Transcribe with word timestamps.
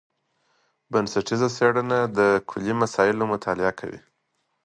بنسټیزه 0.91 1.49
څېړنه 1.57 1.99
د 2.17 2.19
کلي 2.49 2.73
مسایلو 2.81 3.23
مطالعه 3.33 3.71
کوي. 3.79 3.99